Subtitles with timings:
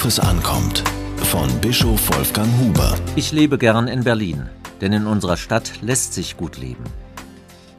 [0.00, 0.84] Worauf ankommt.
[1.16, 2.94] Von Bischof Wolfgang Huber.
[3.16, 4.48] Ich lebe gern in Berlin,
[4.80, 6.84] denn in unserer Stadt lässt sich gut leben.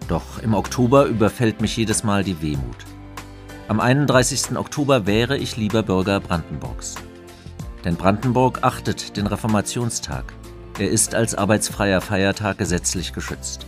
[0.10, 2.86] Doch im Oktober überfällt mich jedes Mal die Wehmut.
[3.70, 4.58] Am 31.
[4.58, 6.96] Oktober wäre ich lieber Bürger Brandenburgs.
[7.86, 10.34] Denn Brandenburg achtet den Reformationstag.
[10.78, 13.66] Er ist als arbeitsfreier Feiertag gesetzlich geschützt.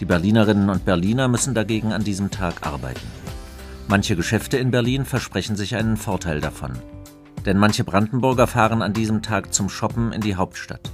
[0.00, 3.06] Die Berlinerinnen und Berliner müssen dagegen an diesem Tag arbeiten.
[3.86, 6.72] Manche Geschäfte in Berlin versprechen sich einen Vorteil davon.
[7.46, 10.90] Denn manche Brandenburger fahren an diesem Tag zum Shoppen in die Hauptstadt.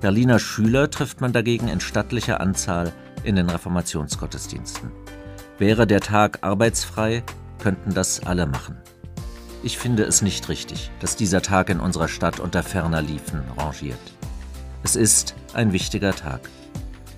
[0.00, 4.90] Berliner Schüler trifft man dagegen in stattlicher Anzahl in den Reformationsgottesdiensten.
[5.58, 7.22] Wäre der Tag arbeitsfrei,
[7.58, 8.76] könnten das alle machen.
[9.62, 13.98] Ich finde es nicht richtig, dass dieser Tag in unserer Stadt unter ferner Liefen rangiert.
[14.84, 16.48] Es ist ein wichtiger Tag.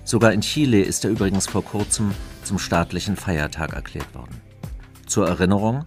[0.03, 2.11] Sogar in Chile ist er übrigens vor kurzem
[2.43, 4.41] zum staatlichen Feiertag erklärt worden.
[5.05, 5.85] Zur Erinnerung,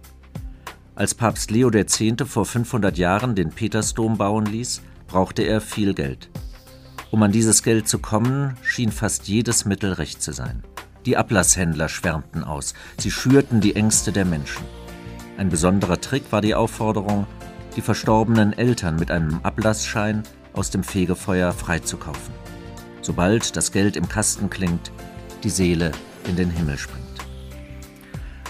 [0.95, 2.01] als Papst Leo X.
[2.25, 6.29] vor 500 Jahren den Petersdom bauen ließ, brauchte er viel Geld.
[7.11, 10.63] Um an dieses Geld zu kommen, schien fast jedes Mittel recht zu sein.
[11.05, 14.65] Die Ablasshändler schwärmten aus, sie schürten die Ängste der Menschen.
[15.37, 17.27] Ein besonderer Trick war die Aufforderung,
[17.75, 22.33] die verstorbenen Eltern mit einem Ablassschein aus dem Fegefeuer freizukaufen.
[23.01, 24.91] Sobald das Geld im Kasten klingt,
[25.43, 25.91] die Seele
[26.27, 27.14] in den Himmel springt.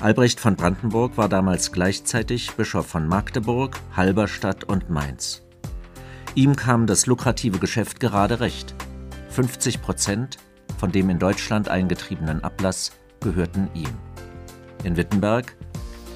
[0.06, 5.42] Albrecht von Brandenburg war damals gleichzeitig Bischof von Magdeburg, Halberstadt und Mainz.
[6.36, 8.76] Ihm kam das lukrative Geschäft gerade recht.
[9.30, 10.38] 50 Prozent
[10.78, 13.90] von dem in Deutschland eingetriebenen Ablass gehörten ihm.
[14.84, 15.56] In Wittenberg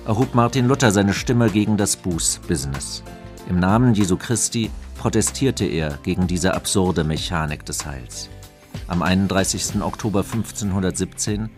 [0.06, 3.02] erhob Martin Luther seine Stimme gegen das Buß-Business.
[3.50, 8.30] Im Namen Jesu Christi protestierte er gegen diese absurde Mechanik des Heils.
[8.88, 9.82] Am 31.
[9.82, 11.50] Oktober 1517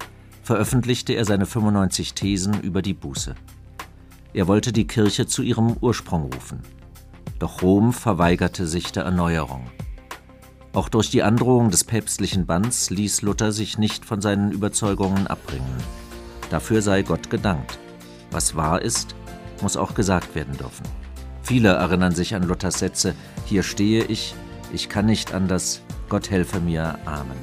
[0.41, 3.35] veröffentlichte er seine 95 Thesen über die Buße.
[4.33, 6.61] Er wollte die Kirche zu ihrem Ursprung rufen.
[7.39, 9.67] Doch Rom verweigerte sich der Erneuerung.
[10.73, 15.75] Auch durch die Androhung des päpstlichen Banns ließ Luther sich nicht von seinen Überzeugungen abbringen.
[16.49, 17.77] Dafür sei Gott gedankt.
[18.31, 19.15] Was wahr ist,
[19.61, 20.85] muss auch gesagt werden dürfen.
[21.43, 23.15] Viele erinnern sich an Luthers Sätze,
[23.45, 24.33] hier stehe ich,
[24.71, 27.37] ich kann nicht anders, Gott helfe mir, Amen.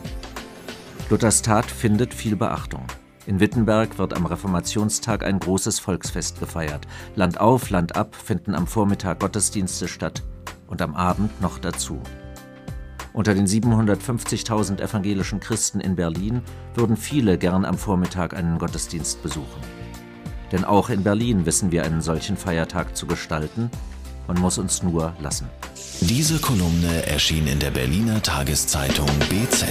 [1.11, 2.85] Luthers Tat findet viel Beachtung.
[3.25, 6.87] In Wittenberg wird am Reformationstag ein großes Volksfest gefeiert.
[7.15, 10.23] Land auf, Land ab finden am Vormittag Gottesdienste statt
[10.67, 11.99] und am Abend noch dazu.
[13.15, 16.43] Unter den 750.000 evangelischen Christen in Berlin
[16.75, 19.63] würden viele gern am Vormittag einen Gottesdienst besuchen.
[20.53, 23.71] Denn auch in Berlin wissen wir einen solchen Feiertag zu gestalten,
[24.27, 25.49] man muss uns nur lassen.
[26.03, 29.65] Diese Kolumne erschien in der Berliner Tageszeitung BZ.